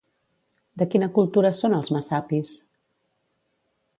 [0.81, 2.57] De quina cultura són els messapis?